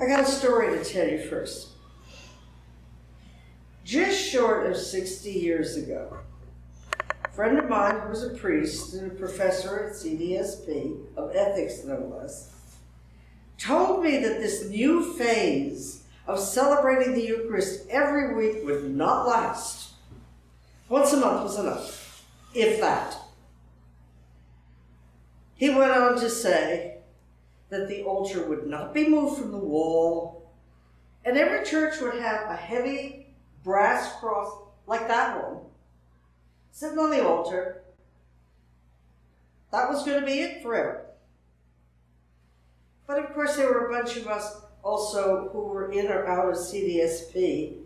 I 0.00 0.06
got 0.06 0.20
a 0.20 0.26
story 0.26 0.78
to 0.78 0.84
tell 0.84 1.08
you 1.08 1.18
first. 1.18 1.70
Just 3.84 4.30
short 4.30 4.70
of 4.70 4.76
60 4.76 5.28
years 5.28 5.76
ago, 5.76 6.18
a 7.24 7.28
friend 7.30 7.58
of 7.58 7.68
mine 7.68 7.98
who 8.00 8.10
was 8.10 8.22
a 8.22 8.30
priest 8.30 8.94
and 8.94 9.10
a 9.10 9.14
professor 9.14 9.86
at 9.86 9.94
CDSP, 9.94 11.16
of 11.16 11.34
ethics 11.34 11.82
no 11.84 11.98
less, 12.16 12.52
told 13.56 14.04
me 14.04 14.18
that 14.18 14.40
this 14.40 14.68
new 14.68 15.14
phase 15.14 16.04
of 16.28 16.38
celebrating 16.38 17.14
the 17.14 17.26
Eucharist 17.26 17.88
every 17.90 18.36
week 18.36 18.64
would 18.64 18.94
not 18.94 19.26
last. 19.26 19.94
Once 20.88 21.12
a 21.12 21.16
month 21.16 21.42
was 21.42 21.58
enough, 21.58 22.24
if 22.54 22.80
that. 22.80 23.16
He 25.56 25.70
went 25.70 25.90
on 25.90 26.20
to 26.20 26.30
say 26.30 26.87
that 27.70 27.88
the 27.88 28.02
altar 28.02 28.48
would 28.48 28.66
not 28.66 28.94
be 28.94 29.08
moved 29.08 29.40
from 29.40 29.52
the 29.52 29.58
wall, 29.58 30.50
and 31.24 31.36
every 31.36 31.64
church 31.64 32.00
would 32.00 32.14
have 32.14 32.50
a 32.50 32.56
heavy 32.56 33.26
brass 33.62 34.12
cross 34.18 34.50
like 34.86 35.06
that 35.08 35.42
one 35.42 35.58
sitting 36.78 36.98
on 36.98 37.10
the 37.10 37.26
altar. 37.26 37.82
That 39.72 39.88
was 39.90 40.04
going 40.04 40.20
to 40.20 40.26
be 40.26 40.40
it 40.40 40.62
forever. 40.62 41.06
But 43.06 43.18
of 43.18 43.34
course, 43.34 43.56
there 43.56 43.66
were 43.66 43.88
a 43.88 43.90
bunch 43.90 44.16
of 44.16 44.28
us 44.28 44.60
also 44.84 45.48
who 45.52 45.64
were 45.64 45.90
in 45.90 46.06
or 46.06 46.26
out 46.26 46.48
of 46.48 46.54
CDSP, 46.54 47.78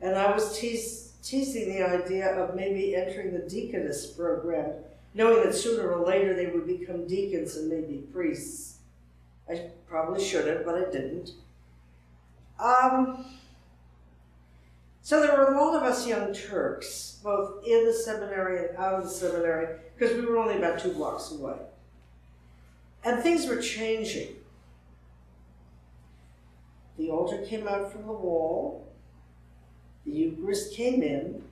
and 0.00 0.14
I 0.14 0.30
was 0.30 0.58
teas- 0.58 1.12
teasing 1.22 1.72
the 1.72 1.82
idea 1.82 2.36
of 2.36 2.54
maybe 2.54 2.94
entering 2.94 3.32
the 3.32 3.48
deaconess 3.48 4.06
program, 4.08 4.74
knowing 5.14 5.42
that 5.42 5.54
sooner 5.54 5.90
or 5.90 6.06
later 6.06 6.34
they 6.34 6.46
would 6.46 6.66
become 6.66 7.06
deacons 7.06 7.56
and 7.56 7.70
maybe 7.70 8.04
priests. 8.12 8.73
I 9.48 9.70
probably 9.88 10.24
should 10.24 10.46
have, 10.46 10.64
but 10.64 10.74
I 10.74 10.90
didn't. 10.90 11.32
Um, 12.58 13.24
so 15.02 15.20
there 15.20 15.36
were 15.36 15.52
a 15.52 15.60
lot 15.60 15.76
of 15.76 15.82
us 15.82 16.06
young 16.06 16.32
Turks, 16.32 17.20
both 17.22 17.62
in 17.66 17.84
the 17.84 17.92
seminary 17.92 18.68
and 18.68 18.76
out 18.78 18.94
of 18.94 19.04
the 19.04 19.10
seminary, 19.10 19.80
because 19.96 20.16
we 20.16 20.24
were 20.24 20.38
only 20.38 20.56
about 20.56 20.78
two 20.78 20.92
blocks 20.92 21.30
away. 21.30 21.56
And 23.04 23.22
things 23.22 23.46
were 23.46 23.60
changing. 23.60 24.36
The 26.96 27.10
altar 27.10 27.44
came 27.44 27.68
out 27.68 27.92
from 27.92 28.06
the 28.06 28.12
wall, 28.12 28.88
the 30.06 30.12
Eucharist 30.12 30.74
came 30.74 31.02
in, 31.02 31.42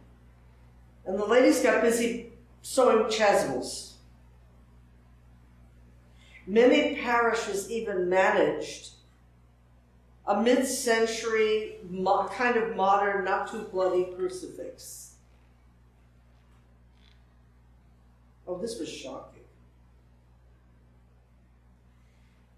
and 1.05 1.19
the 1.19 1.27
ladies 1.27 1.63
got 1.63 1.83
busy 1.83 2.33
sewing 2.63 3.05
chasubles. 3.07 3.92
Many 6.47 6.97
parishes 6.97 7.71
even 7.71 8.09
managed 8.09 8.91
a 10.27 10.41
mid 10.41 10.67
century 10.67 11.77
kind 12.31 12.57
of 12.57 12.77
modern, 12.77 13.25
not 13.25 13.51
too 13.51 13.63
bloody 13.71 14.13
crucifix. 14.17 15.15
Oh, 18.47 18.59
this 18.59 18.79
was 18.79 18.89
shocking. 18.89 19.43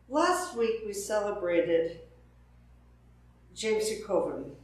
Last 0.08 0.56
week 0.56 0.82
we 0.86 0.92
celebrated 0.92 2.00
James 3.54 3.88
Coven, 4.06 4.56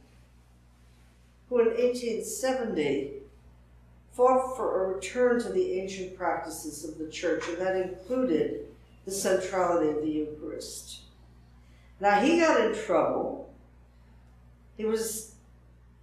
who 1.49 1.59
in 1.59 1.67
1870 1.67 3.13
fought 4.13 4.55
for 4.55 4.83
a 4.83 4.95
return 4.95 5.39
to 5.41 5.49
the 5.49 5.79
ancient 5.79 6.17
practices 6.17 6.83
of 6.83 6.97
the 6.97 7.09
church, 7.09 7.47
and 7.47 7.57
that 7.57 7.75
included 7.75 8.70
the 9.05 9.11
centrality 9.11 9.89
of 9.89 10.01
the 10.01 10.09
Eucharist. 10.09 11.01
Now, 11.99 12.19
he 12.19 12.39
got 12.39 12.59
in 12.65 12.75
trouble. 12.75 13.53
He 14.77 14.85
was 14.85 15.35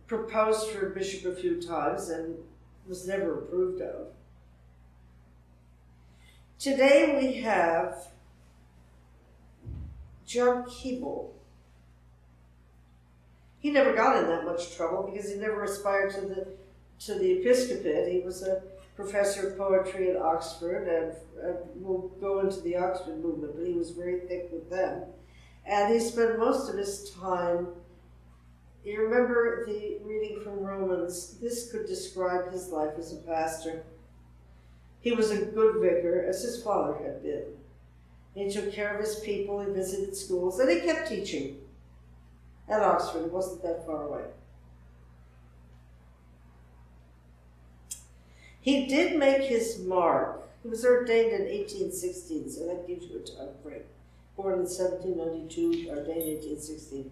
proposed 0.07 0.69
for 0.69 0.87
a 0.87 0.95
bishop 0.95 1.33
a 1.33 1.37
few 1.37 1.61
times 1.61 2.09
and 2.09 2.37
was 2.87 3.07
never 3.07 3.41
approved 3.41 3.83
of. 3.83 4.09
Today 6.59 7.17
we 7.21 7.41
have 7.43 8.09
John 10.27 10.65
Keble. 10.65 11.31
He 13.61 13.71
never 13.71 13.93
got 13.93 14.17
in 14.23 14.29
that 14.29 14.45
much 14.45 14.77
trouble 14.77 15.11
because 15.13 15.31
he 15.31 15.37
never 15.37 15.63
aspired 15.65 16.15
to 16.15 16.21
the 16.23 16.47
to 17.01 17.15
the 17.15 17.33
episcopate. 17.33 18.13
He 18.13 18.21
was 18.21 18.43
a 18.43 18.63
professor 18.99 19.51
of 19.51 19.57
poetry 19.57 20.11
at 20.11 20.17
Oxford, 20.17 20.89
and, 20.89 21.47
and 21.47 21.57
we'll 21.77 22.09
go 22.21 22.41
into 22.41 22.61
the 22.63 22.77
Oxford 22.77 23.23
movement, 23.23 23.55
but 23.57 23.65
he 23.65 23.73
was 23.73 23.93
very 23.93 24.19
thick 24.27 24.49
with 24.53 24.69
them. 24.69 25.05
And 25.65 25.95
he 25.95 26.01
spent 26.01 26.41
most 26.41 26.69
of 26.69 26.77
his 26.77 27.11
time. 27.11 27.69
You 28.85 29.03
remember 29.03 29.65
the 29.67 29.99
reading 30.05 30.41
from 30.43 30.65
Romans? 30.65 31.39
This 31.41 31.71
could 31.71 31.87
describe 31.87 32.51
his 32.51 32.71
life 32.71 32.95
as 32.99 33.13
a 33.13 33.19
pastor. 33.19 33.85
He 35.01 35.13
was 35.13 35.31
a 35.31 35.45
good 35.45 35.81
vicar, 35.81 36.27
as 36.29 36.43
his 36.43 36.61
father 36.61 36.99
had 37.01 37.23
been. 37.23 37.45
He 38.35 38.51
took 38.51 38.73
care 38.73 38.95
of 38.95 39.01
his 39.01 39.21
people, 39.21 39.61
he 39.61 39.73
visited 39.73 40.17
schools, 40.17 40.59
and 40.59 40.69
he 40.69 40.81
kept 40.81 41.09
teaching 41.09 41.59
at 42.69 42.83
Oxford. 42.83 43.27
It 43.27 43.33
wasn't 43.33 43.63
that 43.63 43.87
far 43.87 44.09
away. 44.09 44.25
He 48.69 48.85
did 48.85 49.19
make 49.19 49.45
his 49.45 49.79
mark. 49.79 50.47
He 50.63 50.69
was 50.69 50.85
ordained 50.85 51.33
in 51.33 51.47
1816, 51.47 52.51
so 52.51 52.67
that 52.67 52.87
gives 52.87 53.07
you 53.07 53.17
a 53.17 53.21
time 53.21 53.55
frame. 53.63 53.81
Born 54.37 54.57
in 54.57 54.67
1792, 54.67 55.89
ordained 55.89 56.23
in 56.23 56.35
1816. 56.37 57.11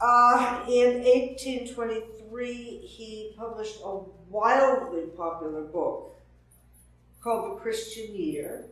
Uh, 0.00 0.64
in 0.66 1.04
1823, 1.04 2.78
he 2.78 3.32
published 3.38 3.78
a 3.84 4.00
wildly 4.28 5.04
popular 5.16 5.62
book 5.62 6.16
called 7.20 7.52
The 7.52 7.60
Christian 7.60 8.12
Year. 8.12 8.64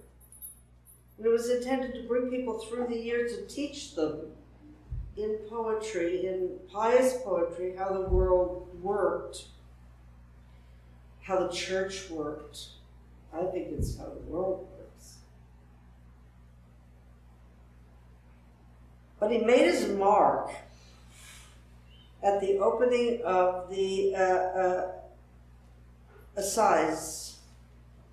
And 1.16 1.26
it 1.26 1.30
was 1.30 1.48
intended 1.48 1.94
to 1.94 2.08
bring 2.08 2.28
people 2.28 2.58
through 2.58 2.88
the 2.88 2.98
year 2.98 3.28
to 3.28 3.46
teach 3.46 3.94
them 3.94 4.32
in 5.16 5.36
poetry, 5.48 6.26
in 6.26 6.58
pious 6.72 7.18
poetry, 7.22 7.76
how 7.78 7.92
the 7.92 8.08
world 8.08 8.68
worked, 8.82 9.44
how 11.28 11.46
the 11.46 11.52
church 11.52 12.08
worked. 12.08 12.68
I 13.34 13.42
think 13.42 13.68
it's 13.72 13.98
how 13.98 14.06
the 14.06 14.20
world 14.26 14.66
works. 14.78 15.18
But 19.20 19.30
he 19.30 19.38
made 19.38 19.66
his 19.66 19.88
mark 19.88 20.50
at 22.22 22.40
the 22.40 22.58
opening 22.58 23.20
of 23.24 23.68
the 23.68 24.14
uh, 24.16 24.20
uh, 24.20 24.92
Assize, 26.38 27.36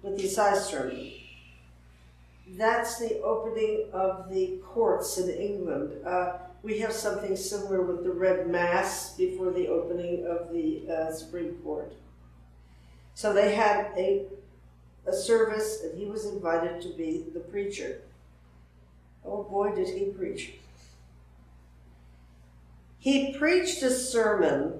with 0.03 0.17
the 0.17 0.25
Assize 0.25 0.65
sermon. 0.65 1.13
That's 2.49 2.99
the 2.99 3.21
opening 3.21 3.85
of 3.93 4.29
the 4.29 4.59
courts 4.63 5.17
in 5.17 5.29
England. 5.29 6.05
Uh, 6.05 6.33
we 6.63 6.79
have 6.79 6.91
something 6.91 7.37
similar 7.37 7.81
with 7.81 8.03
the 8.03 8.11
Red 8.11 8.47
Mass 8.47 9.15
before 9.15 9.51
the 9.51 9.69
opening 9.69 10.27
of 10.27 10.51
the 10.51 10.83
uh, 10.91 11.11
Supreme 11.13 11.53
Court. 11.63 11.93
So 13.15 13.31
they 13.33 13.55
had 13.55 13.91
a, 13.97 14.25
a 15.07 15.13
service, 15.13 15.81
and 15.83 15.97
he 15.97 16.05
was 16.05 16.25
invited 16.25 16.81
to 16.81 16.89
be 16.89 17.25
the 17.33 17.39
preacher. 17.39 18.01
Oh 19.25 19.43
boy, 19.43 19.73
did 19.73 19.87
he 19.87 20.05
preach! 20.05 20.55
He 22.99 23.33
preached 23.37 23.81
a 23.83 23.89
sermon 23.89 24.73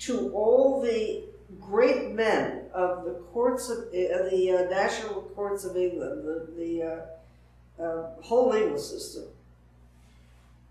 to 0.00 0.30
all 0.34 0.82
the 0.82 1.24
great 1.60 2.10
men 2.10 2.64
of 2.74 3.04
the 3.04 3.14
courts 3.32 3.70
of 3.70 3.78
uh, 3.78 4.28
the 4.30 4.66
uh, 4.66 4.70
national 4.70 5.22
courts 5.34 5.64
of 5.64 5.76
England, 5.76 6.26
the, 6.26 6.48
the 6.56 6.82
uh, 6.82 7.82
uh, 7.82 8.10
whole 8.20 8.50
legal 8.50 8.78
system, 8.78 9.24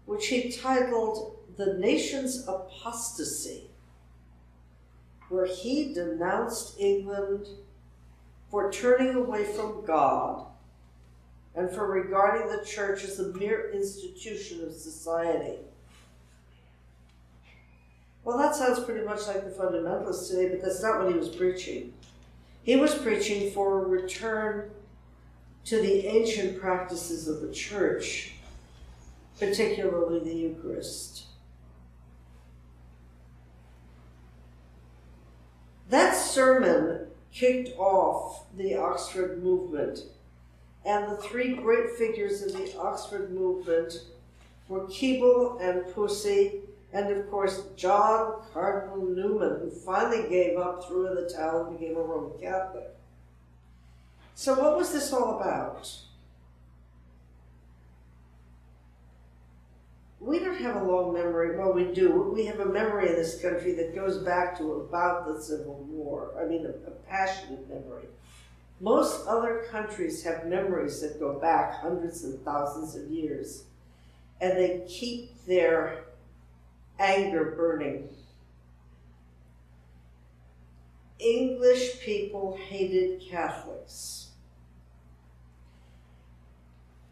which 0.05 0.27
he 0.27 0.51
titled 0.51 1.37
"The 1.57 1.73
Nation's 1.79 2.47
Apostasy," 2.47 3.70
where 5.31 5.45
he 5.45 5.93
denounced 5.93 6.79
England 6.79 7.47
for 8.49 8.71
turning 8.71 9.15
away 9.15 9.45
from 9.45 9.85
God 9.85 10.45
and 11.55 11.69
for 11.71 11.87
regarding 11.87 12.47
the 12.47 12.65
church 12.65 13.03
as 13.03 13.19
a 13.19 13.29
mere 13.29 13.71
institution 13.71 14.63
of 14.63 14.73
society. 14.73 15.59
Well, 18.23 18.37
that 18.37 18.55
sounds 18.55 18.83
pretty 18.83 19.05
much 19.05 19.25
like 19.27 19.43
the 19.43 19.51
fundamentalists 19.51 20.29
today, 20.29 20.49
but 20.49 20.61
that's 20.61 20.83
not 20.83 21.01
what 21.01 21.11
he 21.11 21.17
was 21.17 21.29
preaching. 21.29 21.93
He 22.63 22.75
was 22.75 22.93
preaching 22.93 23.51
for 23.51 23.83
a 23.83 23.87
return 23.87 24.69
to 25.65 25.81
the 25.81 26.05
ancient 26.07 26.59
practices 26.59 27.27
of 27.27 27.41
the 27.41 27.51
church, 27.51 28.33
particularly 29.39 30.19
the 30.19 30.35
Eucharist. 30.35 31.25
That 35.91 36.15
sermon 36.15 37.07
kicked 37.33 37.77
off 37.77 38.45
the 38.55 38.77
Oxford 38.77 39.43
movement, 39.43 39.99
and 40.85 41.11
the 41.11 41.17
three 41.17 41.53
great 41.53 41.91
figures 41.97 42.43
in 42.43 42.53
the 42.53 42.77
Oxford 42.79 43.33
movement 43.33 44.05
were 44.69 44.87
Keble 44.87 45.59
and 45.59 45.83
Pusey, 45.93 46.61
and 46.93 47.11
of 47.11 47.29
course 47.29 47.63
John 47.75 48.41
Cardinal 48.53 49.05
Newman, 49.05 49.59
who 49.59 49.69
finally 49.69 50.29
gave 50.29 50.57
up, 50.57 50.87
threw 50.87 51.07
in 51.07 51.15
the 51.15 51.29
towel, 51.29 51.65
and 51.65 51.77
became 51.77 51.97
a 51.97 52.01
Roman 52.01 52.39
Catholic. 52.39 52.87
So, 54.33 54.57
what 54.57 54.77
was 54.77 54.93
this 54.93 55.11
all 55.11 55.41
about? 55.41 55.91
We 60.21 60.37
don't 60.37 60.61
have 60.61 60.75
a 60.75 60.83
long 60.83 61.13
memory. 61.13 61.57
Well, 61.57 61.73
we 61.73 61.85
do. 61.85 62.31
We 62.31 62.45
have 62.45 62.59
a 62.59 62.65
memory 62.65 63.09
in 63.09 63.15
this 63.15 63.41
country 63.41 63.73
that 63.73 63.95
goes 63.95 64.19
back 64.19 64.55
to 64.59 64.73
about 64.73 65.25
the 65.25 65.41
Civil 65.41 65.83
War. 65.89 66.31
I 66.39 66.45
mean, 66.45 66.63
a, 66.63 66.69
a 66.87 66.91
passionate 67.09 67.67
memory. 67.67 68.05
Most 68.79 69.25
other 69.27 69.65
countries 69.71 70.23
have 70.23 70.45
memories 70.45 71.01
that 71.01 71.19
go 71.19 71.39
back 71.39 71.81
hundreds 71.81 72.23
and 72.23 72.39
thousands 72.45 72.95
of 72.95 73.09
years, 73.09 73.63
and 74.39 74.55
they 74.57 74.83
keep 74.87 75.43
their 75.45 76.03
anger 76.99 77.55
burning. 77.57 78.07
English 81.17 81.99
people 82.01 82.59
hated 82.69 83.21
Catholics. 83.27 84.20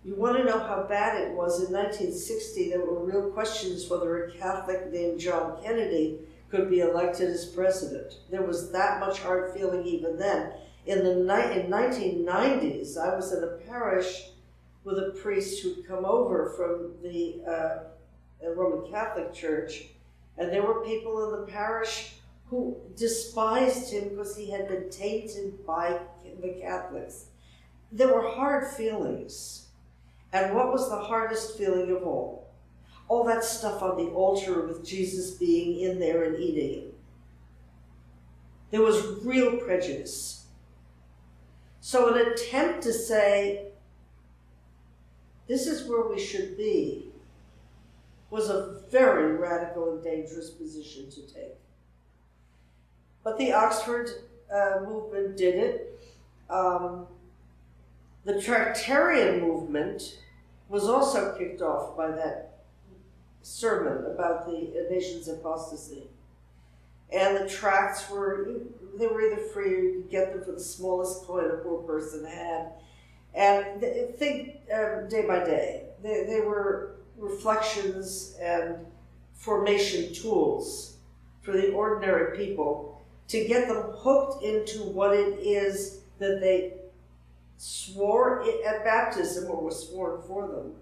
You 0.04 0.16
want 0.16 0.38
to 0.38 0.46
know 0.46 0.60
how 0.60 0.86
bad 0.88 1.22
it 1.22 1.34
was 1.34 1.62
in 1.62 1.74
1960? 1.74 2.70
There 2.70 2.80
were 2.80 3.04
real 3.04 3.32
questions 3.32 3.90
whether 3.90 4.24
a 4.24 4.32
Catholic 4.32 4.92
named 4.92 5.20
John 5.20 5.62
Kennedy 5.62 6.20
could 6.50 6.70
be 6.70 6.80
elected 6.80 7.30
as 7.30 7.46
president. 7.46 8.16
There 8.32 8.42
was 8.42 8.72
that 8.72 9.02
much 9.02 9.20
hard 9.20 9.54
feeling 9.54 9.86
even 9.86 10.18
then. 10.18 10.54
In 10.86 11.04
the 11.04 11.12
in 11.12 11.70
1990s, 11.70 12.98
I 12.98 13.14
was 13.14 13.34
in 13.34 13.44
a 13.44 13.58
parish 13.68 14.30
with 14.86 14.98
a 14.98 15.12
priest 15.22 15.62
who'd 15.62 15.86
come 15.86 16.06
over 16.06 16.54
from 16.56 16.94
the 17.04 17.42
uh, 17.46 18.50
Roman 18.56 18.90
Catholic 18.90 19.34
Church, 19.34 19.90
and 20.38 20.52
there 20.52 20.64
were 20.64 20.86
people 20.86 21.26
in 21.26 21.42
the 21.42 21.52
parish 21.52 22.16
who 22.50 22.78
despised 22.96 23.92
him 23.92 24.10
because 24.10 24.36
he 24.36 24.50
had 24.50 24.68
been 24.68 24.90
tainted 24.90 25.66
by 25.68 26.00
the 26.42 26.58
Catholics. 26.62 27.26
There 27.92 28.14
were 28.14 28.28
hard 28.28 28.68
feelings. 28.70 29.69
And 30.32 30.54
what 30.54 30.72
was 30.72 30.90
the 30.90 30.98
hardest 31.00 31.58
feeling 31.58 31.92
of 31.96 32.04
all? 32.04 32.52
All 33.08 33.24
that 33.24 33.44
stuff 33.44 33.82
on 33.82 33.98
the 33.98 34.12
altar 34.12 34.66
with 34.68 34.86
Jesus 34.86 35.32
being 35.32 35.80
in 35.80 36.00
there 36.00 36.24
and 36.24 36.38
eating. 36.38 36.94
There 38.72 38.82
was 38.82 39.24
real 39.24 39.58
prejudice. 39.58 40.46
So, 41.82 42.14
an 42.14 42.28
attempt 42.32 42.84
to 42.84 42.94
say, 42.94 43.70
this 45.48 45.66
is 45.66 45.90
where 45.90 46.08
we 46.08 46.20
should 46.20 46.56
be, 46.56 47.06
was 48.30 48.50
a 48.50 48.82
very 48.92 49.36
radical 49.36 49.96
and 49.96 50.04
dangerous 50.04 50.52
position 50.52 51.10
to 51.10 51.22
take. 51.22 51.56
But 53.24 53.40
the 53.40 53.54
Oxford 53.54 54.10
uh, 54.54 54.82
movement 54.88 55.36
did 55.36 55.56
it. 55.56 56.00
Um, 56.50 57.08
the 58.30 58.40
Tractarian 58.40 59.42
movement 59.42 60.20
was 60.68 60.88
also 60.88 61.36
kicked 61.36 61.64
off 61.64 61.98
by 61.98 62.12
that 62.12 62.60
sermon 63.42 64.06
about 64.06 64.46
the 64.46 64.88
nation's 64.92 65.28
apostasy. 65.28 66.04
And 67.12 67.38
the 67.38 67.50
tracts 67.50 68.08
were, 68.08 68.48
they 69.00 69.08
were 69.08 69.22
either 69.32 69.42
free 69.42 69.74
or 69.74 69.80
you 69.80 70.02
could 70.02 70.12
get 70.12 70.32
them 70.32 70.44
for 70.44 70.52
the 70.52 70.60
smallest 70.60 71.26
coin 71.26 71.46
a 71.46 71.58
poor 71.58 71.82
person 71.82 72.24
had. 72.24 72.74
And 73.34 73.82
think 74.20 74.58
um, 74.72 75.10
day 75.10 75.26
by 75.26 75.44
day, 75.44 75.86
they, 76.04 76.26
they 76.28 76.42
were 76.42 76.98
reflections 77.18 78.38
and 78.40 78.86
formation 79.34 80.14
tools 80.14 80.98
for 81.42 81.54
the 81.54 81.72
ordinary 81.72 82.38
people 82.38 83.02
to 83.30 83.48
get 83.48 83.68
them 83.68 83.82
hooked 83.96 84.44
into 84.44 84.84
what 84.84 85.16
it 85.16 85.40
is 85.40 86.02
that 86.20 86.40
they 86.42 86.74
swore 87.60 88.42
at 88.66 88.86
baptism 88.86 89.52
or 89.52 89.62
was 89.62 89.90
sworn 89.90 90.22
for 90.22 90.48
them, 90.48 90.74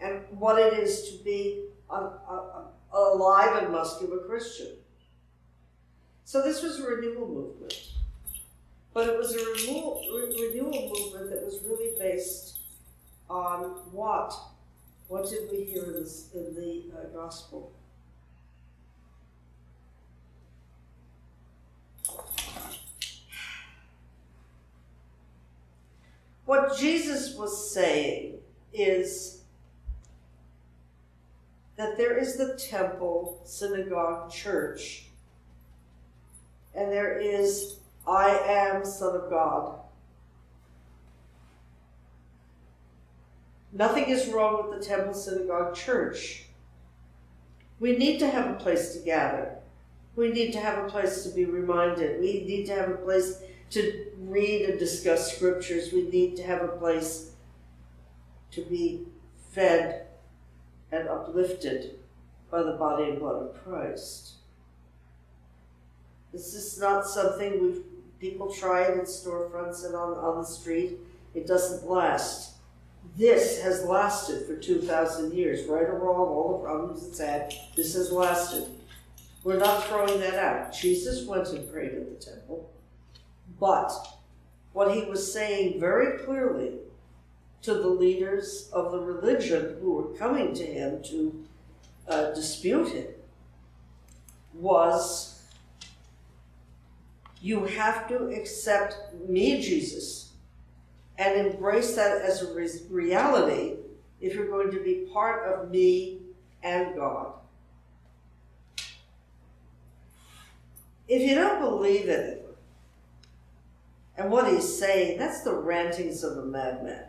and 0.00 0.22
what 0.30 0.58
it 0.58 0.72
is 0.72 1.10
to 1.10 1.22
be 1.22 1.66
a, 1.90 1.94
a, 1.94 2.68
a 2.94 2.98
alive 3.14 3.62
and 3.62 3.70
muscular 3.70 4.18
Christian. 4.18 4.72
So 6.24 6.42
this 6.42 6.62
was 6.62 6.80
a 6.80 6.84
renewal 6.84 7.28
movement. 7.28 7.90
But 8.94 9.08
it 9.08 9.18
was 9.18 9.34
a 9.34 9.38
renewal, 9.38 10.02
re- 10.12 10.48
renewal 10.48 10.92
movement 10.96 11.30
that 11.30 11.44
was 11.44 11.60
really 11.64 11.96
based 11.98 12.58
on 13.28 13.62
what? 13.92 14.34
What 15.08 15.28
did 15.28 15.50
we 15.52 15.64
hear 15.64 15.84
in, 15.84 15.92
this, 15.92 16.30
in 16.34 16.54
the 16.54 16.84
uh, 16.96 17.04
gospel? 17.14 17.72
What 26.70 26.78
Jesus 26.78 27.34
was 27.34 27.72
saying 27.74 28.38
is 28.72 29.42
that 31.76 31.98
there 31.98 32.16
is 32.16 32.36
the 32.36 32.54
temple, 32.54 33.40
synagogue, 33.44 34.30
church, 34.30 35.06
and 36.72 36.92
there 36.92 37.18
is 37.18 37.80
I 38.06 38.28
am 38.46 38.84
Son 38.84 39.16
of 39.16 39.28
God. 39.28 39.80
Nothing 43.72 44.04
is 44.04 44.28
wrong 44.28 44.70
with 44.70 44.78
the 44.78 44.86
temple, 44.86 45.14
synagogue, 45.14 45.74
church. 45.74 46.44
We 47.80 47.96
need 47.96 48.20
to 48.20 48.30
have 48.30 48.48
a 48.48 48.54
place 48.54 48.94
to 48.94 49.00
gather. 49.00 49.56
We 50.14 50.30
need 50.30 50.52
to 50.52 50.60
have 50.60 50.78
a 50.78 50.88
place 50.88 51.24
to 51.24 51.30
be 51.30 51.46
reminded. 51.46 52.20
We 52.20 52.44
need 52.44 52.66
to 52.66 52.76
have 52.76 52.90
a 52.90 52.94
place 52.94 53.42
to 53.70 54.06
read 54.18 54.68
and 54.68 54.78
discuss 54.78 55.34
scriptures. 55.34 55.92
We 55.92 56.02
need 56.02 56.36
to 56.36 56.42
have 56.42 56.62
a 56.62 56.68
place 56.68 57.32
to 58.52 58.62
be 58.62 59.06
fed 59.52 60.06
and 60.92 61.08
uplifted 61.08 61.98
by 62.50 62.62
the 62.62 62.72
body 62.72 63.10
and 63.10 63.18
blood 63.20 63.42
of 63.42 63.64
Christ. 63.64 64.34
This 66.32 66.54
is 66.54 66.78
not 66.78 67.06
something 67.06 67.60
we've 67.60 67.82
people 68.20 68.52
try 68.52 68.82
it 68.82 68.98
in 68.98 69.04
storefronts 69.06 69.84
and 69.86 69.94
on, 69.94 70.12
on 70.18 70.38
the 70.38 70.46
street. 70.46 70.98
It 71.34 71.46
doesn't 71.46 71.88
last. 71.88 72.56
This 73.16 73.62
has 73.62 73.84
lasted 73.84 74.46
for 74.46 74.56
2,000 74.56 75.32
years, 75.32 75.66
right 75.66 75.84
or 75.84 75.98
wrong, 75.98 76.28
all 76.28 76.58
the 76.58 76.64
problems 76.64 77.06
it's 77.06 77.18
had, 77.18 77.54
this 77.74 77.94
has 77.94 78.12
lasted. 78.12 78.66
We're 79.42 79.58
not 79.58 79.84
throwing 79.84 80.20
that 80.20 80.34
out. 80.34 80.74
Jesus 80.74 81.26
went 81.26 81.48
and 81.48 81.70
prayed 81.72 81.92
in 81.92 82.10
the 82.10 82.20
temple. 82.20 82.70
But 83.58 83.92
what 84.72 84.94
he 84.94 85.04
was 85.04 85.32
saying 85.32 85.80
very 85.80 86.18
clearly 86.18 86.78
to 87.62 87.74
the 87.74 87.88
leaders 87.88 88.70
of 88.72 88.92
the 88.92 89.00
religion 89.00 89.76
who 89.80 89.94
were 89.94 90.14
coming 90.14 90.54
to 90.54 90.64
him 90.64 91.02
to 91.04 91.44
uh, 92.08 92.30
dispute 92.32 92.88
him 92.88 93.08
was 94.54 95.42
you 97.40 97.64
have 97.64 98.08
to 98.08 98.28
accept 98.28 99.14
me, 99.28 99.60
Jesus, 99.60 100.32
and 101.18 101.46
embrace 101.46 101.94
that 101.96 102.22
as 102.22 102.42
a 102.42 102.52
re- 102.54 102.68
reality 102.88 103.76
if 104.20 104.34
you're 104.34 104.48
going 104.48 104.70
to 104.70 104.82
be 104.82 105.08
part 105.12 105.46
of 105.46 105.70
me 105.70 106.18
and 106.62 106.94
God. 106.96 107.32
If 111.08 111.22
you 111.22 111.34
don't 111.34 111.60
believe 111.60 112.04
in 112.04 112.20
it, 112.20 112.39
and 114.20 114.30
what 114.30 114.52
he's 114.52 114.78
saying, 114.78 115.16
that's 115.18 115.40
the 115.40 115.54
rantings 115.54 116.22
of 116.22 116.36
a 116.36 116.44
madman, 116.44 117.06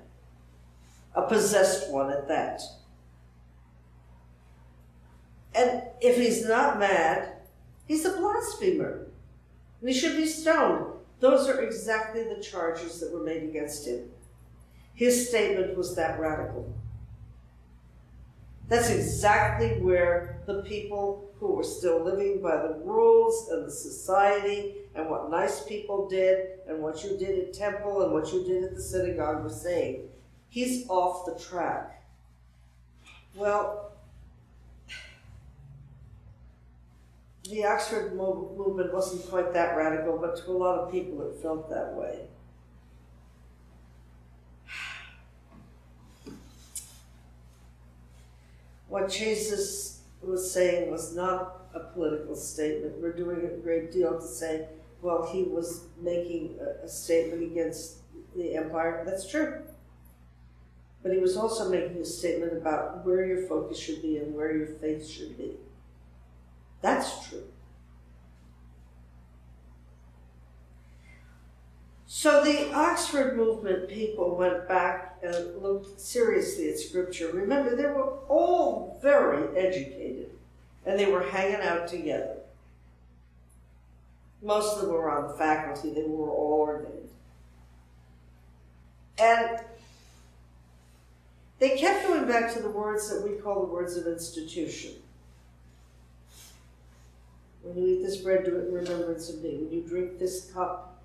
a 1.13 1.24
possessed 1.24 1.91
one 1.91 2.10
at 2.10 2.30
that. 2.30 2.62
And 5.53 5.84
if 6.00 6.15
he's 6.15 6.48
not 6.48 6.80
mad, 6.80 7.34
he's 7.86 8.06
a 8.06 8.15
blasphemer. 8.15 9.08
And 9.82 9.89
he 9.89 9.94
should 9.94 10.15
be 10.15 10.25
stoned. 10.25 10.86
Those 11.20 11.50
are 11.50 11.60
exactly 11.60 12.24
the 12.24 12.41
charges 12.41 13.01
that 13.01 13.12
were 13.12 13.24
made 13.24 13.44
against 13.44 13.86
him. 13.86 14.10
His 14.94 15.27
statement 15.27 15.75
was 15.75 15.94
that 15.98 16.18
radical. 16.18 16.74
That's 18.71 18.89
exactly 18.89 19.81
where 19.81 20.39
the 20.45 20.61
people 20.61 21.29
who 21.41 21.55
were 21.55 21.63
still 21.63 22.01
living 22.01 22.41
by 22.41 22.55
the 22.55 22.79
rules 22.85 23.49
and 23.49 23.67
the 23.67 23.71
society 23.71 24.75
and 24.95 25.09
what 25.09 25.29
nice 25.29 25.61
people 25.65 26.07
did 26.07 26.51
and 26.69 26.81
what 26.81 27.03
you 27.03 27.17
did 27.17 27.37
at 27.37 27.53
temple 27.53 28.01
and 28.01 28.13
what 28.13 28.31
you 28.31 28.45
did 28.45 28.63
at 28.63 28.73
the 28.73 28.81
synagogue 28.81 29.43
were 29.43 29.49
saying. 29.49 30.07
He's 30.47 30.87
off 30.87 31.25
the 31.25 31.37
track. 31.37 32.01
Well, 33.35 33.91
the 37.43 37.65
Oxford 37.65 38.15
movement 38.15 38.93
wasn't 38.93 39.29
quite 39.29 39.51
that 39.51 39.75
radical, 39.75 40.17
but 40.17 40.37
to 40.37 40.49
a 40.49 40.53
lot 40.53 40.79
of 40.79 40.89
people 40.93 41.21
it 41.29 41.41
felt 41.41 41.69
that 41.71 41.93
way. 41.93 42.21
What 48.91 49.10
Jesus 49.10 50.01
was 50.21 50.51
saying 50.51 50.91
was 50.91 51.15
not 51.15 51.62
a 51.74 51.79
political 51.79 52.36
statement. 52.36 53.00
We're 53.00 53.15
doing 53.15 53.45
a 53.45 53.57
great 53.63 53.89
deal 53.89 54.19
to 54.19 54.27
say, 54.27 54.67
well, 55.01 55.29
he 55.31 55.43
was 55.43 55.86
making 56.01 56.60
a, 56.60 56.86
a 56.86 56.89
statement 56.89 57.41
against 57.41 58.00
the 58.36 58.53
empire. 58.53 59.03
That's 59.05 59.31
true. 59.31 59.63
But 61.01 61.13
he 61.13 61.19
was 61.19 61.38
also 61.38 61.69
making 61.69 62.01
a 62.01 62.05
statement 62.05 62.51
about 62.51 63.05
where 63.05 63.25
your 63.25 63.48
focus 63.48 63.79
should 63.79 64.01
be 64.01 64.17
and 64.17 64.36
where 64.36 64.55
your 64.55 64.67
faith 64.67 65.07
should 65.07 65.38
be. 65.38 65.53
That's 66.81 67.29
true. 67.29 67.45
So 72.07 72.43
the 72.43 72.74
Oxford 72.74 73.38
movement 73.38 73.88
people 73.88 74.36
went 74.36 74.67
back 74.67 75.11
Uh, 75.23 75.27
and 75.27 75.61
looked 75.61 75.99
seriously 75.99 76.69
at 76.69 76.79
scripture. 76.79 77.31
Remember, 77.31 77.75
they 77.75 77.85
were 77.85 78.17
all 78.27 78.99
very 79.01 79.55
educated 79.55 80.31
and 80.85 80.99
they 80.99 81.11
were 81.11 81.21
hanging 81.21 81.61
out 81.61 81.87
together. 81.87 82.37
Most 84.41 84.75
of 84.75 84.81
them 84.81 84.93
were 84.93 85.11
on 85.11 85.27
the 85.27 85.35
faculty, 85.35 85.93
they 85.93 86.03
were 86.03 86.29
all 86.29 86.61
ordained. 86.61 87.09
And 89.19 89.59
they 91.59 91.77
kept 91.77 92.07
going 92.07 92.27
back 92.27 92.51
to 92.53 92.59
the 92.59 92.71
words 92.71 93.07
that 93.11 93.21
we 93.21 93.37
call 93.37 93.61
the 93.61 93.71
words 93.71 93.95
of 93.95 94.07
institution. 94.07 94.93
When 97.61 97.77
you 97.77 97.87
eat 97.87 98.01
this 98.01 98.17
bread, 98.17 98.43
do 98.43 98.55
it 98.55 98.69
in 98.69 98.73
remembrance 98.73 99.29
of 99.29 99.43
me. 99.43 99.57
When 99.57 99.71
you 99.71 99.81
drink 99.87 100.17
this 100.17 100.51
cup, 100.51 101.03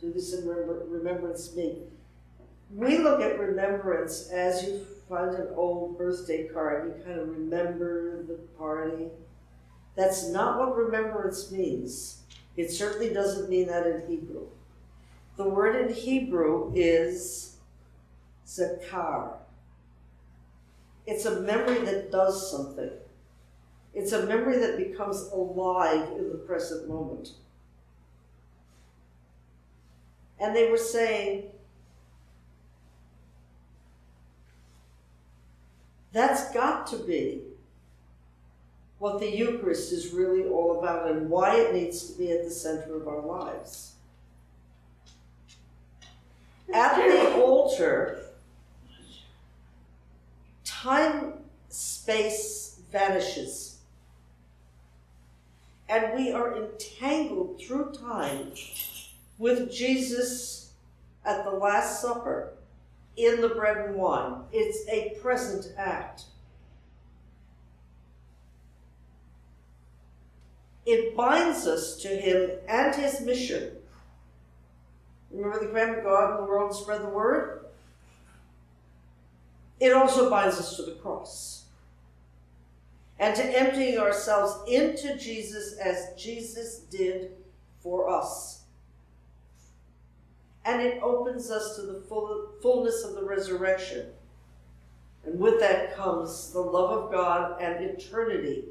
do 0.00 0.12
this 0.12 0.34
in 0.34 0.48
remembrance 0.48 1.50
of 1.50 1.56
me. 1.56 1.78
We 2.70 2.98
look 2.98 3.20
at 3.20 3.38
remembrance 3.38 4.28
as 4.28 4.62
you 4.62 4.86
find 5.08 5.34
an 5.34 5.48
old 5.56 5.96
birthday 5.96 6.48
card, 6.48 6.84
and 6.84 6.96
you 6.96 7.04
kind 7.04 7.18
of 7.18 7.28
remember 7.28 8.24
the 8.24 8.34
party. 8.58 9.06
That's 9.96 10.28
not 10.28 10.58
what 10.58 10.76
remembrance 10.76 11.50
means. 11.50 12.20
It 12.56 12.70
certainly 12.70 13.12
doesn't 13.12 13.48
mean 13.48 13.68
that 13.68 13.86
in 13.86 14.06
Hebrew. 14.08 14.46
The 15.36 15.48
word 15.48 15.76
in 15.76 15.94
Hebrew 15.94 16.72
is 16.74 17.56
zakar. 18.46 19.34
It's 21.06 21.24
a 21.24 21.40
memory 21.40 21.78
that 21.84 22.12
does 22.12 22.50
something. 22.50 22.90
It's 23.94 24.12
a 24.12 24.26
memory 24.26 24.58
that 24.58 24.76
becomes 24.76 25.30
alive 25.32 26.08
in 26.18 26.28
the 26.28 26.38
present 26.38 26.88
moment. 26.88 27.30
And 30.38 30.54
they 30.54 30.70
were 30.70 30.76
saying, 30.76 31.44
that's 36.12 36.52
got 36.52 36.86
to 36.88 36.96
be 36.96 37.42
what 38.98 39.20
the 39.20 39.30
Eucharist 39.30 39.92
is 39.92 40.12
really 40.12 40.44
all 40.48 40.78
about 40.78 41.10
and 41.10 41.30
why 41.30 41.56
it 41.56 41.74
needs 41.74 42.10
to 42.10 42.18
be 42.18 42.32
at 42.32 42.44
the 42.44 42.50
center 42.50 42.96
of 42.96 43.06
our 43.06 43.20
lives. 43.20 43.92
At 46.72 46.96
the 46.96 47.40
altar, 47.40 48.24
time 50.64 51.34
space 51.68 52.80
vanishes. 52.90 53.78
And 55.88 56.14
we 56.14 56.32
are 56.32 56.56
entangled 56.56 57.60
through 57.60 57.92
time 57.92 58.52
with 59.38 59.72
Jesus 59.72 60.72
at 61.24 61.44
the 61.44 61.50
Last 61.50 62.02
Supper 62.02 62.57
in 63.18 63.40
the 63.40 63.48
bread 63.48 63.76
and 63.76 63.96
wine. 63.96 64.42
It's 64.52 64.88
a 64.88 65.18
present 65.20 65.74
act. 65.76 66.24
It 70.86 71.14
binds 71.16 71.66
us 71.66 71.96
to 72.02 72.08
him 72.08 72.50
and 72.66 72.94
his 72.94 73.20
mission. 73.20 73.72
Remember 75.30 75.58
the 75.60 75.66
commandment 75.66 76.04
go 76.04 76.16
out 76.16 76.30
in 76.30 76.36
the 76.44 76.48
world 76.48 76.74
spread 76.74 77.02
the 77.02 77.08
word? 77.08 77.66
It 79.80 79.92
also 79.92 80.30
binds 80.30 80.58
us 80.58 80.76
to 80.76 80.82
the 80.82 80.92
cross. 80.92 81.66
And 83.18 83.34
to 83.34 83.44
emptying 83.44 83.98
ourselves 83.98 84.56
into 84.68 85.18
Jesus 85.18 85.76
as 85.78 86.14
Jesus 86.16 86.78
did 86.90 87.32
for 87.80 88.08
us. 88.08 88.57
And 90.68 90.82
it 90.82 91.02
opens 91.02 91.50
us 91.50 91.76
to 91.76 91.82
the 91.82 92.02
full, 92.02 92.50
fullness 92.60 93.02
of 93.02 93.14
the 93.14 93.24
resurrection. 93.24 94.08
And 95.24 95.40
with 95.40 95.58
that 95.60 95.96
comes 95.96 96.52
the 96.52 96.60
love 96.60 96.90
of 96.90 97.10
God 97.10 97.58
and 97.58 97.82
eternity. 97.82 98.64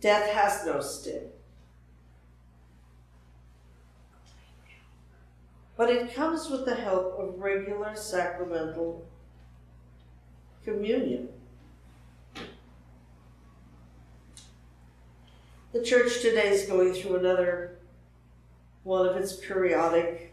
Death 0.00 0.30
has 0.30 0.64
no 0.64 0.80
sting. 0.80 1.30
But 5.76 5.90
it 5.90 6.14
comes 6.14 6.48
with 6.48 6.64
the 6.64 6.76
help 6.76 7.18
of 7.18 7.40
regular 7.40 7.96
sacramental 7.96 9.04
communion. 10.64 11.30
The 15.72 15.82
church 15.82 16.20
today 16.22 16.50
is 16.50 16.68
going 16.68 16.94
through 16.94 17.16
another 17.16 17.78
one 18.84 19.06
of 19.06 19.16
its 19.16 19.34
periodic 19.34 20.27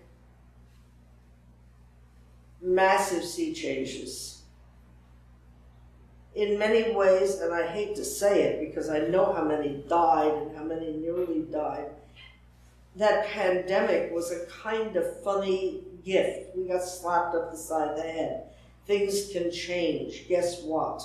massive 2.65 3.23
sea 3.23 3.53
changes. 3.53 4.41
In 6.33 6.59
many 6.59 6.93
ways, 6.93 7.39
and 7.39 7.53
I 7.53 7.67
hate 7.67 7.95
to 7.95 8.03
say 8.03 8.43
it 8.43 8.59
because 8.59 8.89
I 8.89 8.99
know 8.99 9.31
how 9.31 9.43
many 9.43 9.83
died 9.87 10.33
and 10.33 10.57
how 10.57 10.63
many 10.63 10.91
nearly 10.91 11.43
died, 11.51 11.91
that 12.97 13.27
pandemic 13.27 14.11
was 14.11 14.31
a 14.31 14.45
kind 14.47 14.95
of 14.95 15.21
funny 15.21 15.81
gift. 16.03 16.55
We 16.55 16.67
got 16.67 16.83
slapped 16.83 17.35
up 17.35 17.51
the 17.51 17.57
side 17.57 17.89
of 17.89 17.97
the 17.97 18.03
head. 18.03 18.43
Things 18.85 19.31
can 19.31 19.51
change. 19.51 20.27
Guess 20.27 20.63
what? 20.63 21.01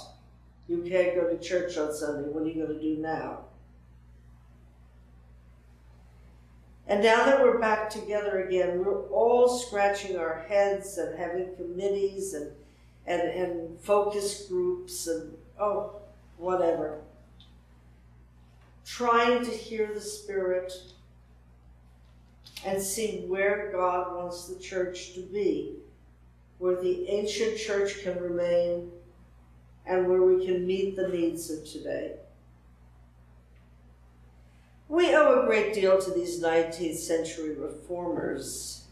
You 0.68 0.82
can't 0.82 1.14
go 1.14 1.28
to 1.28 1.38
church 1.38 1.76
on 1.76 1.94
Sunday. 1.94 2.28
What 2.28 2.44
are 2.44 2.46
you 2.46 2.66
going 2.66 2.78
to 2.78 2.80
do 2.80 3.00
now? 3.00 3.40
And 6.90 7.04
now 7.04 7.24
that 7.24 7.40
we're 7.40 7.60
back 7.60 7.88
together 7.88 8.42
again, 8.48 8.84
we're 8.84 9.06
all 9.10 9.60
scratching 9.60 10.18
our 10.18 10.44
heads 10.48 10.98
and 10.98 11.16
having 11.16 11.54
committees 11.54 12.34
and, 12.34 12.50
and, 13.06 13.22
and 13.22 13.80
focus 13.80 14.48
groups 14.48 15.06
and, 15.06 15.32
oh, 15.60 16.00
whatever. 16.36 17.00
Trying 18.84 19.44
to 19.44 19.52
hear 19.52 19.94
the 19.94 20.00
Spirit 20.00 20.72
and 22.66 22.82
see 22.82 23.24
where 23.28 23.70
God 23.70 24.16
wants 24.16 24.48
the 24.48 24.58
church 24.58 25.14
to 25.14 25.20
be, 25.20 25.76
where 26.58 26.82
the 26.82 27.08
ancient 27.08 27.56
church 27.56 28.02
can 28.02 28.20
remain 28.20 28.90
and 29.86 30.08
where 30.08 30.22
we 30.22 30.44
can 30.44 30.66
meet 30.66 30.96
the 30.96 31.06
needs 31.06 31.52
of 31.52 31.64
today. 31.64 32.16
We 34.90 35.14
owe 35.14 35.40
a 35.40 35.46
great 35.46 35.72
deal 35.72 36.00
to 36.00 36.10
these 36.10 36.42
19th 36.42 36.96
century 36.96 37.54
reformers 37.54 38.86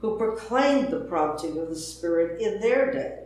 who 0.00 0.18
proclaimed 0.18 0.90
the 0.90 0.98
prompting 0.98 1.56
of 1.60 1.68
the 1.68 1.76
Spirit 1.76 2.40
in 2.40 2.60
their 2.60 2.90
day, 2.90 3.20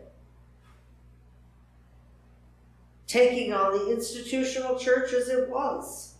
taking 3.06 3.54
on 3.54 3.78
the 3.78 3.90
institutional 3.90 4.78
church 4.78 5.14
as 5.14 5.30
it 5.30 5.48
was. 5.48 6.16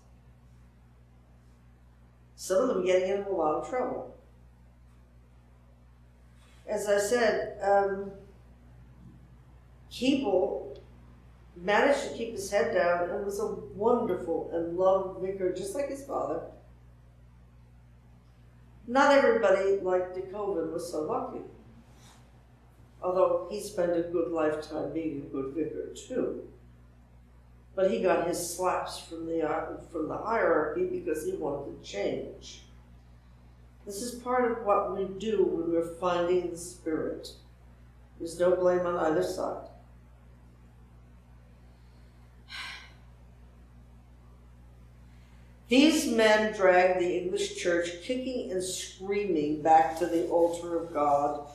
Some 2.35 2.62
of 2.62 2.68
them 2.68 2.87
getting 2.87 3.11
into 3.11 3.30
a 3.30 3.32
lot 3.32 3.56
of 3.56 3.68
trouble. 3.68 4.16
As 6.66 6.88
I 6.88 6.97
said, 6.97 7.58
um, 7.62 8.12
managed 11.62 12.02
to 12.02 12.16
keep 12.16 12.32
his 12.32 12.50
head 12.50 12.74
down 12.74 13.10
and 13.10 13.24
was 13.24 13.40
a 13.40 13.46
wonderful 13.46 14.50
and 14.52 14.76
loved 14.76 15.20
vicar, 15.20 15.52
just 15.52 15.74
like 15.74 15.88
his 15.88 16.04
father. 16.04 16.42
Not 18.86 19.14
everybody, 19.14 19.80
like 19.82 20.14
De 20.14 20.22
Koven, 20.22 20.72
was 20.72 20.90
so 20.90 21.02
lucky. 21.02 21.44
Although 23.02 23.48
he 23.50 23.60
spent 23.60 23.92
a 23.92 24.02
good 24.02 24.32
lifetime 24.32 24.92
being 24.92 25.18
a 25.18 25.32
good 25.32 25.54
vicar, 25.54 25.94
too. 25.94 26.48
But 27.76 27.90
he 27.90 28.02
got 28.02 28.26
his 28.26 28.56
slaps 28.56 28.98
from 28.98 29.26
the, 29.26 29.42
uh, 29.42 29.76
from 29.92 30.08
the 30.08 30.16
hierarchy 30.16 30.86
because 30.86 31.24
he 31.24 31.32
wanted 31.32 31.82
to 31.82 31.88
change. 31.88 32.62
This 33.86 34.02
is 34.02 34.20
part 34.20 34.50
of 34.50 34.66
what 34.66 34.96
we 34.96 35.04
do 35.18 35.44
when 35.44 35.70
we're 35.70 35.94
finding 35.94 36.50
the 36.50 36.58
Spirit. 36.58 37.32
There's 38.18 38.38
no 38.40 38.56
blame 38.56 38.84
on 38.84 38.96
either 38.96 39.22
side. 39.22 39.68
These 45.68 46.10
men 46.10 46.56
dragged 46.56 47.00
the 47.00 47.18
English 47.18 47.56
church 47.56 48.02
kicking 48.02 48.50
and 48.50 48.62
screaming 48.62 49.62
back 49.62 49.98
to 49.98 50.06
the 50.06 50.26
altar 50.28 50.78
of 50.78 50.94
God. 50.94 51.46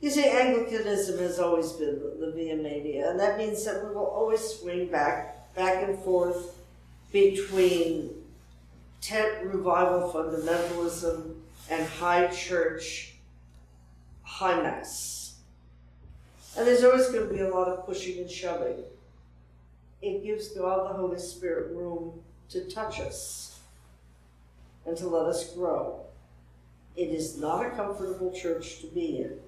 You 0.00 0.10
see, 0.10 0.24
Anglicanism 0.24 1.18
has 1.18 1.38
always 1.38 1.72
been 1.72 2.00
the, 2.18 2.32
via 2.34 2.56
media, 2.56 3.10
and 3.10 3.20
that 3.20 3.38
means 3.38 3.64
that 3.64 3.84
we 3.84 3.94
will 3.94 4.06
always 4.06 4.40
swing 4.40 4.86
back, 4.86 5.54
back 5.54 5.86
and 5.86 5.98
forth 5.98 6.56
between 7.12 8.10
tent 9.02 9.44
revival 9.44 10.10
fundamentalism 10.10 11.34
and 11.70 11.86
high 11.86 12.26
church 12.28 13.14
high 14.22 14.60
mass. 14.62 15.36
And 16.56 16.66
there's 16.66 16.82
always 16.82 17.08
going 17.08 17.28
to 17.28 17.34
be 17.34 17.40
a 17.40 17.48
lot 17.48 17.68
of 17.68 17.84
pushing 17.86 18.18
and 18.18 18.30
shoving. 18.30 18.82
It 20.00 20.24
gives 20.24 20.48
God 20.48 20.90
the 20.90 20.94
Holy 20.94 21.18
Spirit 21.18 21.76
room 21.76 22.20
to 22.50 22.68
touch 22.70 23.00
us 23.00 23.60
and 24.86 24.96
to 24.96 25.08
let 25.08 25.26
us 25.26 25.54
grow. 25.54 26.00
It 26.96 27.08
is 27.08 27.38
not 27.38 27.64
a 27.64 27.70
comfortable 27.70 28.32
church 28.32 28.80
to 28.80 28.86
be 28.88 29.18
in. 29.18 29.38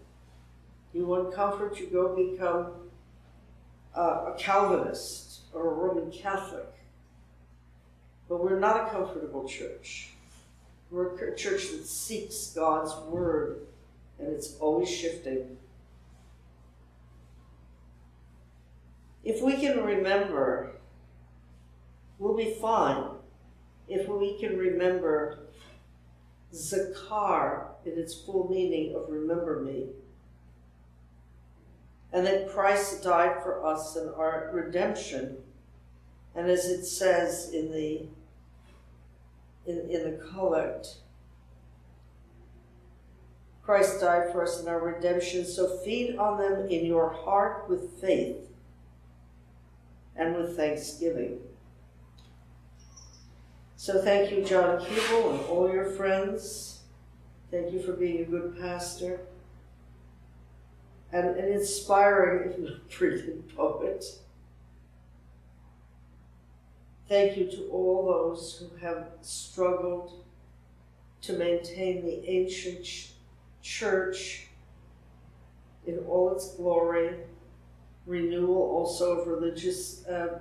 You 0.92 1.06
want 1.06 1.34
comfort, 1.34 1.78
you 1.78 1.86
go 1.88 2.14
become 2.14 2.72
a 3.94 4.34
Calvinist 4.38 5.40
or 5.52 5.70
a 5.70 5.74
Roman 5.74 6.10
Catholic. 6.10 6.72
But 8.28 8.42
we're 8.42 8.58
not 8.58 8.86
a 8.86 8.90
comfortable 8.90 9.46
church. 9.46 10.10
We're 10.90 11.14
a 11.14 11.36
church 11.36 11.70
that 11.72 11.86
seeks 11.86 12.52
God's 12.54 12.94
word, 13.08 13.66
and 14.18 14.28
it's 14.28 14.56
always 14.58 14.88
shifting. 14.88 15.58
If 19.24 19.42
we 19.42 19.56
can 19.56 19.82
remember, 19.82 20.76
we'll 22.18 22.36
be 22.36 22.56
fine. 22.60 23.04
If 23.88 24.08
we 24.08 24.38
can 24.38 24.56
remember 24.56 25.40
Zakar 26.52 27.66
in 27.84 27.98
its 27.98 28.14
full 28.14 28.48
meaning 28.48 28.94
of 28.96 29.08
remember 29.08 29.60
me, 29.60 29.88
and 32.12 32.26
that 32.26 32.48
Christ 32.48 33.02
died 33.02 33.42
for 33.42 33.66
us 33.66 33.96
in 33.96 34.08
our 34.08 34.50
redemption, 34.52 35.36
and 36.34 36.48
as 36.48 36.66
it 36.66 36.84
says 36.84 37.50
in 37.52 37.72
the 37.72 38.06
in, 39.66 39.90
in 39.90 40.04
the 40.04 40.24
collect, 40.30 40.96
Christ 43.62 44.00
died 44.00 44.30
for 44.30 44.42
us 44.42 44.60
in 44.60 44.68
our 44.68 44.78
redemption, 44.78 45.44
so 45.44 45.78
feed 45.78 46.16
on 46.16 46.38
them 46.38 46.68
in 46.68 46.84
your 46.84 47.10
heart 47.10 47.68
with 47.68 47.98
faith 48.00 48.36
and 50.16 50.36
with 50.36 50.56
thanksgiving. 50.56 51.40
So 53.84 54.00
thank 54.00 54.30
you, 54.30 54.42
John 54.42 54.80
Keble, 54.80 55.32
and 55.32 55.40
all 55.40 55.70
your 55.70 55.84
friends. 55.84 56.84
Thank 57.50 57.70
you 57.70 57.82
for 57.82 57.92
being 57.92 58.22
a 58.22 58.24
good 58.24 58.58
pastor 58.58 59.20
and 61.12 61.36
an 61.36 61.52
inspiring, 61.52 62.50
if 62.50 62.58
not 62.70 62.88
brilliant, 62.88 63.54
poet. 63.54 64.02
Thank 67.10 67.36
you 67.36 67.44
to 67.50 67.68
all 67.70 68.06
those 68.06 68.56
who 68.58 68.74
have 68.78 69.08
struggled 69.20 70.24
to 71.20 71.34
maintain 71.34 72.06
the 72.06 72.26
ancient 72.26 72.86
ch- 72.86 73.10
church 73.60 74.46
in 75.86 75.98
all 76.08 76.34
its 76.34 76.54
glory, 76.54 77.16
renewal 78.06 78.62
also 78.62 79.20
of 79.20 79.26
religious 79.26 80.06
uh, 80.06 80.38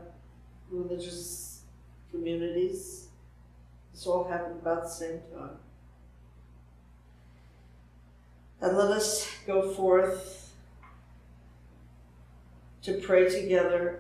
religious 0.72 1.64
communities. 2.10 3.03
This 3.94 4.08
all 4.08 4.24
happened 4.26 4.60
about 4.62 4.84
the 4.84 4.90
same 4.90 5.22
time. 5.34 5.58
And 8.62 8.78
let 8.78 8.92
us 8.92 9.30
go 9.46 9.72
forth 9.74 10.52
to 12.82 12.94
pray 12.94 13.30
together 13.30 14.00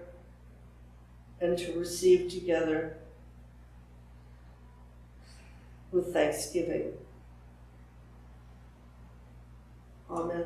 and 1.39 1.57
to 1.57 1.77
receive 1.77 2.31
together 2.31 2.97
with 5.91 6.11
thanksgiving. 6.11 6.93
Amen. 10.09 10.45